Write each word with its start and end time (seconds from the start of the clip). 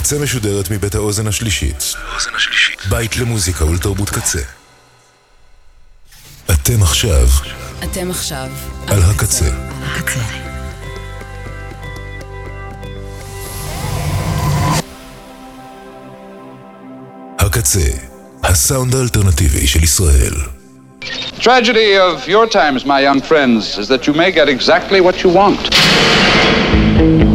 הקצה 0.00 0.18
משודרת 0.18 0.70
מבית 0.70 0.94
האוזן 0.94 1.26
השלישית. 1.26 1.94
בית 2.88 3.16
למוזיקה 3.16 3.64
ולתרבות 3.64 4.10
קצה. 4.10 4.38
אתם 6.50 6.82
עכשיו 6.82 7.28
אתם 7.84 8.10
עכשיו 8.10 8.48
על 8.86 9.02
הקצה. 9.02 9.44
הקצה. 9.82 10.20
הקצה, 17.38 17.80
הסאונד 18.42 18.94
האלטרנטיבי 18.94 19.66
של 19.66 19.84
ישראל. 19.84 20.34
Tragedy 21.40 21.96
of 21.96 22.28
your 22.28 22.46
times, 22.46 22.84
my 22.84 23.00
young 23.00 23.20
friends, 23.20 23.78
is 23.78 23.88
that 23.88 24.06
you 24.06 24.14
may 24.14 24.32
get 24.32 24.48
exactly 24.48 25.00
what 25.00 25.22
you 25.22 25.28
want. 25.28 27.29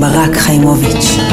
ברק 0.00 0.36
חיימוביץ'. 0.36 1.25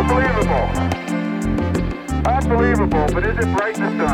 Unbelievable. 0.00 0.66
Unbelievable, 2.26 3.06
but 3.12 3.24
is 3.24 3.38
it 3.38 3.56
bright 3.56 3.78
in 3.78 3.98
the 3.98 4.06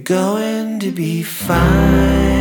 You're 0.00 0.18
going 0.18 0.80
to 0.80 0.92
be 0.92 1.22
fine, 1.22 2.39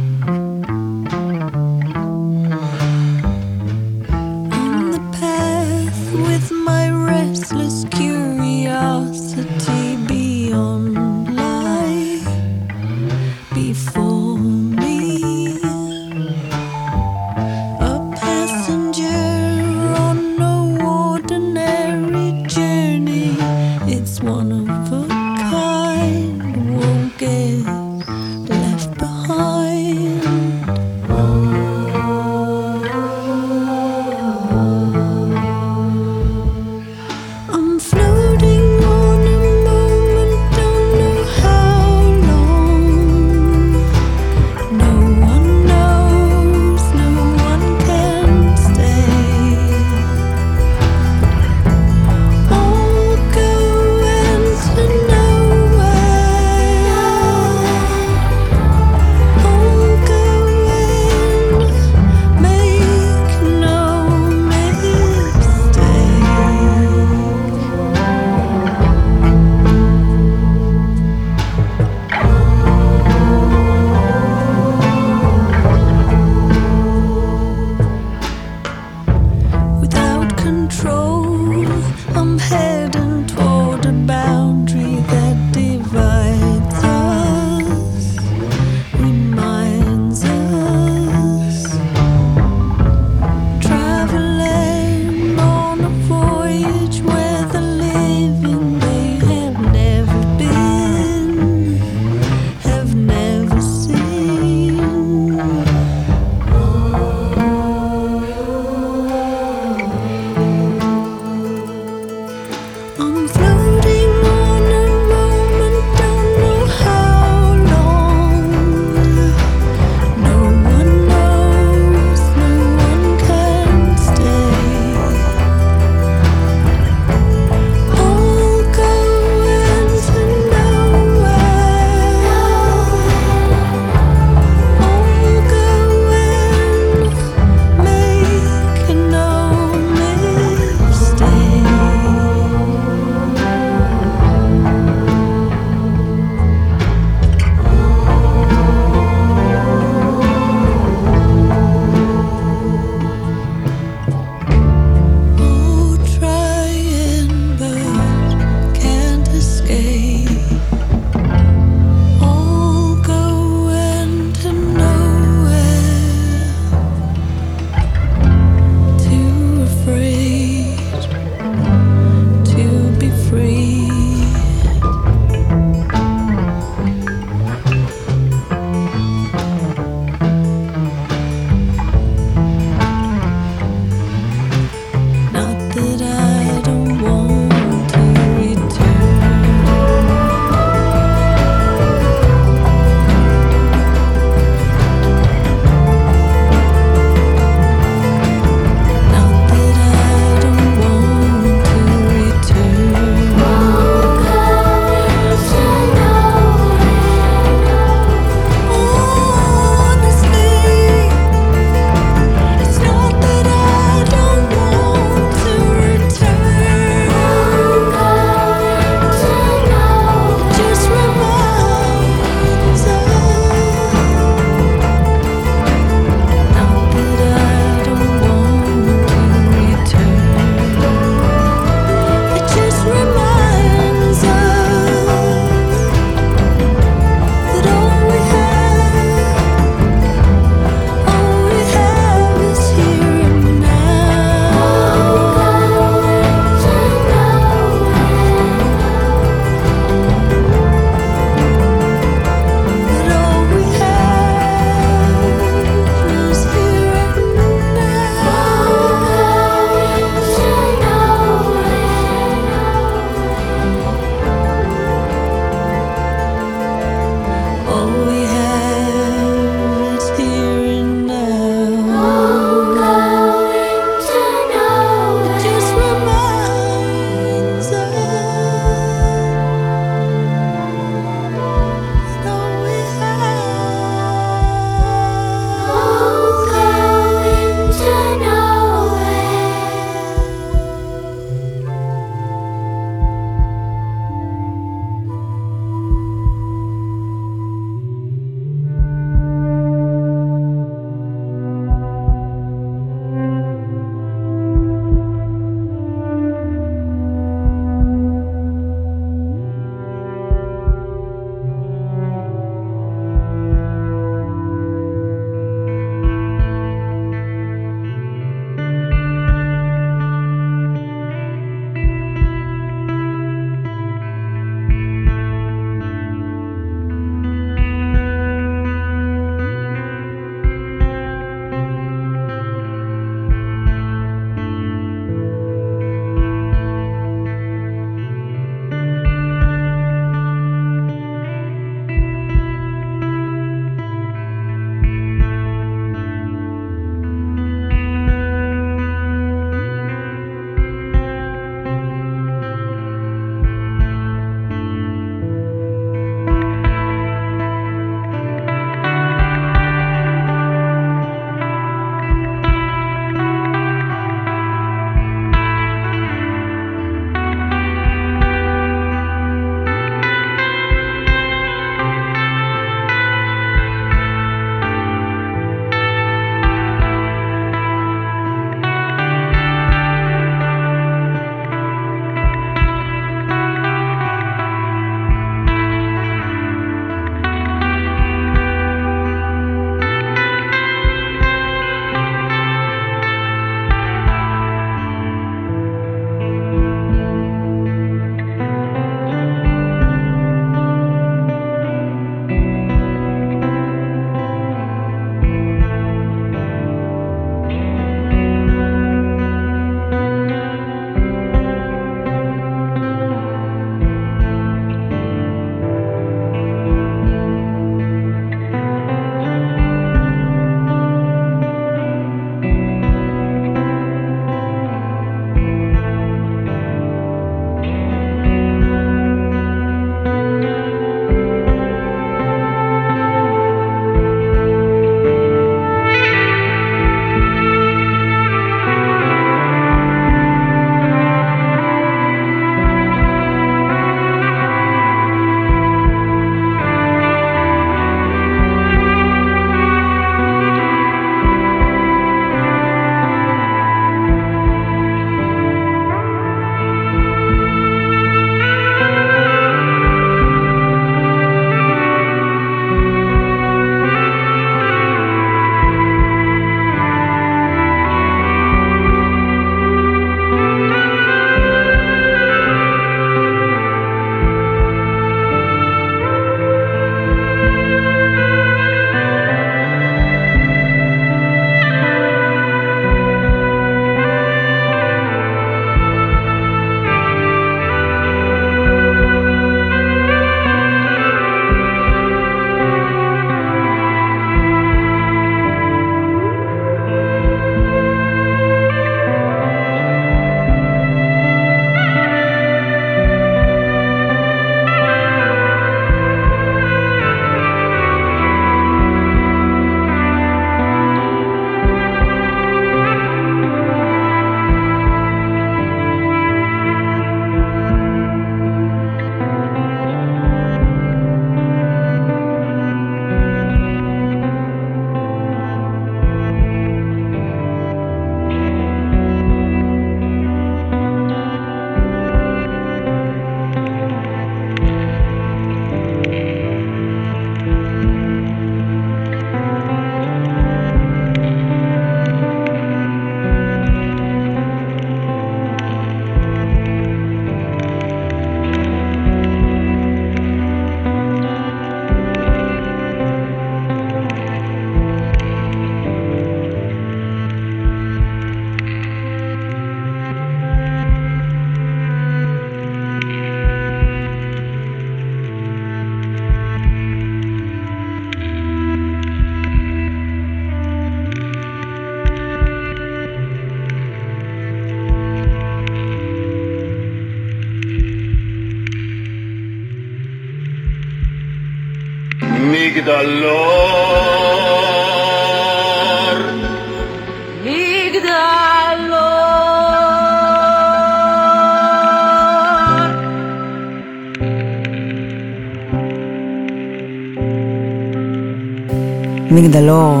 מגדלור 599.30 600.00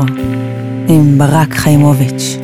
עם 0.88 1.18
ברק 1.18 1.54
חיימוביץ'. 1.54 2.43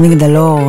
מגדלור. 0.00 0.60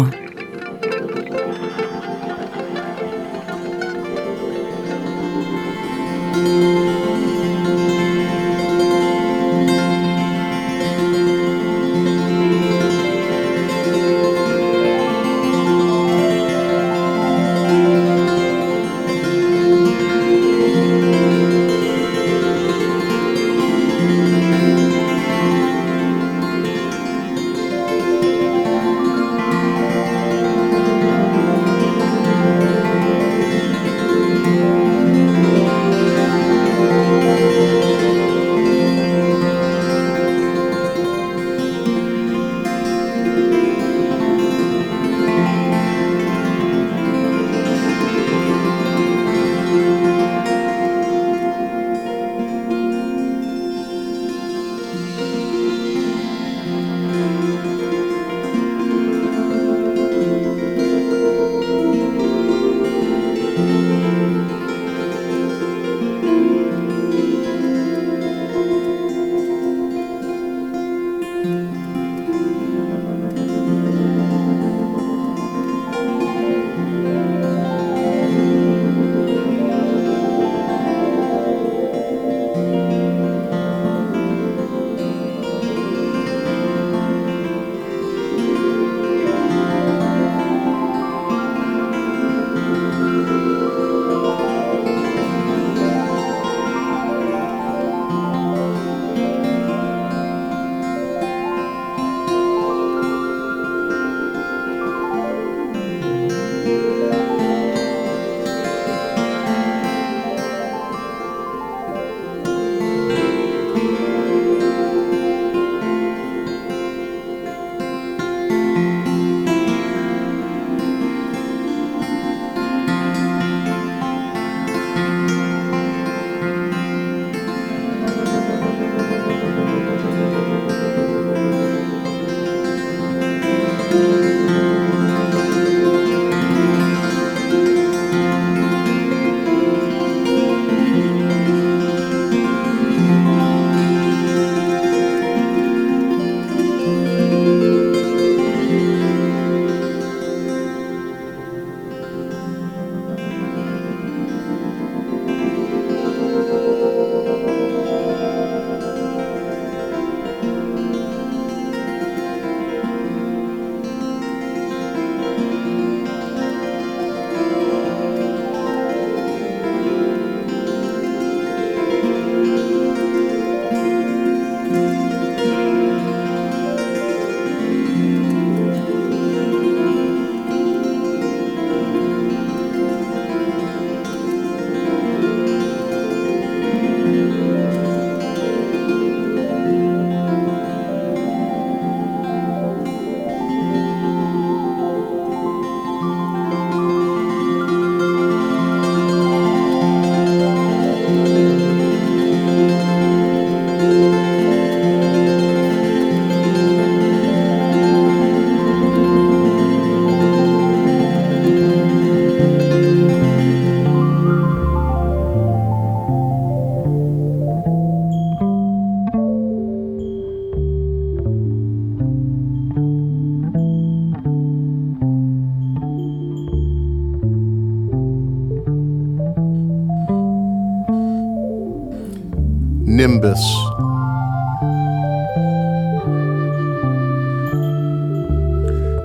nimbus. 233.03 233.43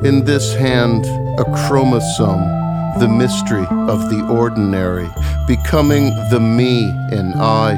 In 0.06 0.24
this 0.24 0.54
hand, 0.54 1.04
a 1.40 1.46
chromosome, 1.46 2.46
the 3.00 3.08
mystery 3.08 3.66
of 3.90 4.00
the 4.12 4.22
ordinary, 4.30 5.10
becoming 5.48 6.12
the 6.30 6.40
me 6.40 6.90
in 7.12 7.34
I. 7.38 7.72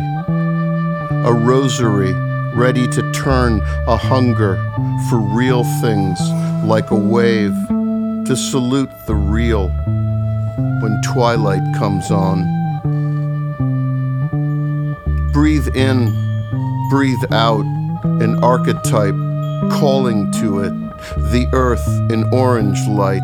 A 1.25 1.31
rosary 1.31 2.11
ready 2.53 2.85
to 2.89 3.11
turn 3.13 3.61
a 3.87 3.95
hunger 3.95 4.57
for 5.09 5.19
real 5.19 5.63
things 5.79 6.19
like 6.65 6.91
a 6.91 6.99
wave, 6.99 7.55
to 8.27 8.35
salute 8.35 8.91
the 9.07 9.15
real 9.15 9.69
when 10.81 11.01
twilight 11.13 11.63
comes 11.77 12.11
on. 12.11 12.58
Breathe 15.39 15.73
in, 15.73 16.89
breathe 16.89 17.23
out, 17.31 17.63
an 18.03 18.43
archetype 18.43 19.15
calling 19.71 20.29
to 20.33 20.59
it, 20.59 20.73
the 21.31 21.47
earth 21.53 21.87
in 22.11 22.25
orange 22.33 22.77
light, 22.89 23.21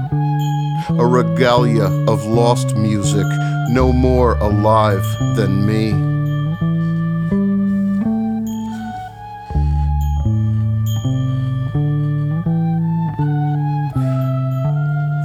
a 0.97 1.05
regalia 1.05 1.83
of 2.07 2.23
lost 2.23 2.73
music, 2.77 3.25
no 3.67 3.91
more 3.91 4.35
alive 4.37 5.03
than 5.35 5.65
me. 5.65 5.91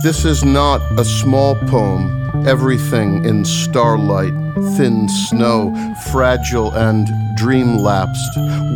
This 0.03 0.25
is 0.25 0.43
not 0.43 0.81
a 0.99 1.05
small 1.05 1.55
poem, 1.69 2.49
everything 2.49 3.25
in 3.25 3.45
starlight, 3.45 4.35
thin 4.77 5.09
snow, 5.09 5.75
fragile 6.13 6.73
and 6.73 7.09
dream 7.37 7.77
lapsed, 7.77 8.31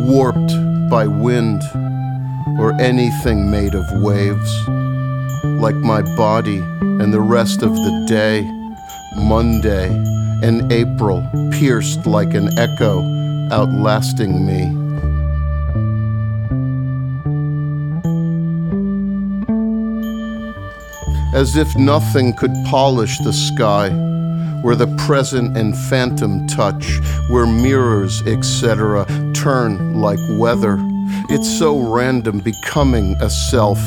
warped 0.07 0.53
by 0.89 1.07
wind, 1.07 1.61
or 2.59 2.73
anything 2.79 3.49
made 3.49 3.75
of 3.75 3.85
waves. 4.01 4.67
Like 5.43 5.75
my 5.75 6.01
body 6.15 6.57
and 6.57 7.13
the 7.13 7.21
rest 7.21 7.61
of 7.61 7.73
the 7.75 8.05
day, 8.07 8.41
Monday 9.15 9.87
and 10.43 10.71
April 10.71 11.27
pierced 11.51 12.05
like 12.05 12.33
an 12.33 12.49
echo, 12.57 13.01
outlasting 13.51 14.45
me. 14.45 14.85
as 21.35 21.57
if 21.57 21.75
nothing 21.75 22.33
could 22.33 22.53
polish 22.65 23.19
the 23.19 23.33
sky, 23.33 23.89
where 24.65 24.75
the 24.75 24.87
present 25.05 25.55
and 25.55 25.77
phantom 25.77 26.47
touch, 26.47 26.97
where 27.29 27.45
mirrors, 27.45 28.23
etc., 28.23 29.05
turn 29.31 29.93
like 30.01 30.17
weather. 30.39 30.79
It's 31.29 31.59
so 31.59 31.93
random 31.93 32.39
becoming 32.39 33.15
a 33.21 33.29
self. 33.29 33.77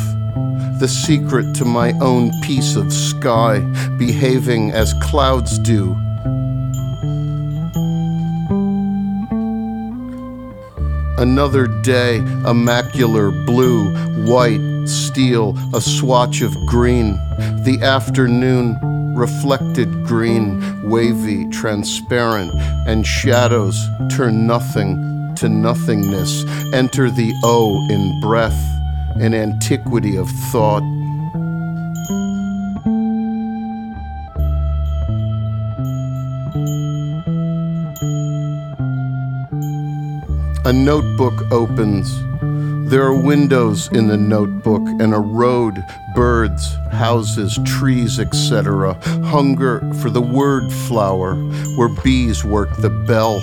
The 0.79 0.87
secret 0.87 1.57
to 1.57 1.65
my 1.65 1.95
own 2.01 2.31
piece 2.43 2.77
of 2.77 2.93
sky, 2.93 3.59
behaving 3.99 4.71
as 4.71 4.95
clouds 5.03 5.59
do. 5.59 5.97
Another 11.19 11.67
day, 11.83 12.19
a 12.19 12.55
macular 12.55 13.33
blue, 13.47 13.93
white, 14.33 14.87
steel, 14.87 15.59
a 15.75 15.81
swatch 15.81 16.41
of 16.41 16.55
green. 16.67 17.15
The 17.65 17.81
afternoon, 17.83 18.79
reflected 19.19 20.05
green, 20.05 20.89
wavy, 20.89 21.49
transparent, 21.49 22.53
and 22.87 23.05
shadows 23.05 23.77
turn 24.09 24.47
nothing 24.47 25.35
to 25.35 25.49
nothingness. 25.49 26.45
Enter 26.73 27.11
the 27.11 27.33
O 27.43 27.77
in 27.91 28.21
breath, 28.21 28.59
an 29.17 29.35
antiquity 29.35 30.17
of 30.17 30.31
thought. 30.53 30.83
A 40.65 40.73
notebook 40.73 41.51
opens. 41.51 42.28
There 42.89 43.03
are 43.03 43.15
windows 43.15 43.93
in 43.93 44.09
the 44.09 44.17
notebook 44.17 44.81
and 44.81 45.13
a 45.13 45.19
road, 45.19 45.85
birds, 46.15 46.75
houses, 46.91 47.59
trees, 47.67 48.19
etc. 48.19 48.95
Hunger 49.27 49.81
for 50.01 50.09
the 50.09 50.23
word 50.23 50.73
flower, 50.73 51.35
where 51.77 51.91
bees 52.03 52.47
work 52.47 52.75
the 52.79 52.89
bell. 52.89 53.43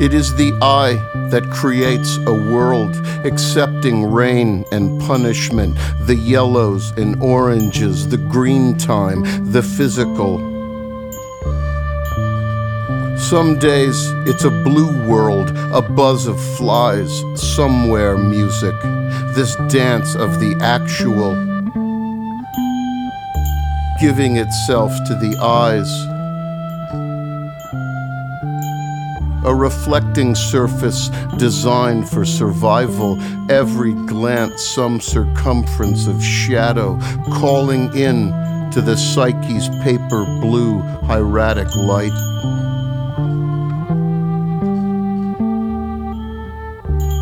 It 0.00 0.12
is 0.12 0.34
the 0.34 0.52
eye 0.60 0.94
that 1.30 1.48
creates 1.52 2.16
a 2.26 2.32
world, 2.32 2.96
accepting 3.24 4.10
rain 4.10 4.64
and 4.72 5.00
punishment, 5.02 5.76
the 6.06 6.16
yellows 6.16 6.90
and 6.96 7.22
oranges, 7.22 8.08
the 8.08 8.16
green 8.16 8.76
time, 8.76 9.22
the 9.52 9.62
physical, 9.62 10.38
some 13.28 13.58
days 13.58 14.10
it's 14.26 14.44
a 14.44 14.50
blue 14.50 15.06
world, 15.06 15.50
a 15.70 15.82
buzz 15.82 16.26
of 16.26 16.40
flies, 16.56 17.10
somewhere 17.34 18.16
music, 18.16 18.74
this 19.34 19.54
dance 19.70 20.14
of 20.14 20.40
the 20.40 20.56
actual, 20.62 21.34
giving 24.00 24.38
itself 24.38 24.90
to 25.06 25.14
the 25.16 25.36
eyes. 25.42 25.90
A 29.44 29.54
reflecting 29.54 30.34
surface 30.34 31.10
designed 31.36 32.08
for 32.08 32.24
survival, 32.24 33.20
every 33.50 33.92
glance 34.06 34.62
some 34.62 35.02
circumference 35.02 36.06
of 36.06 36.24
shadow, 36.24 36.98
calling 37.34 37.94
in 37.94 38.30
to 38.70 38.80
the 38.80 38.96
psyche's 38.96 39.68
paper 39.84 40.24
blue 40.40 40.78
hieratic 41.04 41.68
light. 41.76 42.67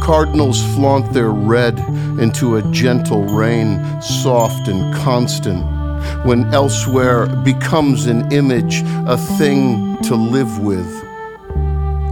Cardinals 0.07 0.63
flaunt 0.77 1.13
their 1.13 1.33
red 1.33 1.77
into 2.21 2.59
a 2.59 2.63
gentle 2.71 3.25
rain, 3.25 4.01
soft 4.01 4.69
and 4.69 4.95
constant, 4.95 5.65
when 6.25 6.45
elsewhere 6.55 7.27
becomes 7.27 8.07
an 8.07 8.31
image, 8.31 8.83
a 9.09 9.17
thing 9.37 10.01
to 10.03 10.15
live 10.15 10.61
with. 10.61 10.87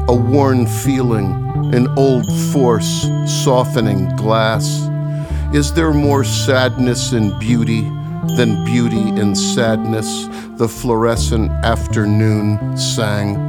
A 0.08 0.12
worn 0.12 0.66
feeling, 0.66 1.30
an 1.72 1.86
old 1.96 2.26
force 2.50 3.06
softening 3.26 4.08
glass. 4.16 4.88
Is 5.54 5.72
there 5.72 5.92
more 5.92 6.24
sadness 6.24 7.12
in 7.12 7.38
beauty 7.38 7.82
than 8.36 8.64
beauty 8.64 9.08
in 9.20 9.36
sadness? 9.36 10.26
The 10.56 10.66
fluorescent 10.66 11.52
afternoon 11.64 12.76
sang. 12.76 13.43